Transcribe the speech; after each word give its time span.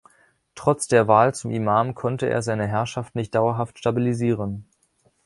Trotz 0.55 0.87
der 0.87 1.07
Wahl 1.07 1.35
zum 1.35 1.51
Imam 1.51 1.93
konnte 1.93 2.27
er 2.27 2.41
seine 2.41 2.65
Herrschaft 2.65 3.13
nicht 3.13 3.35
dauerhaft 3.35 3.77
stabilisieren. 3.77 4.65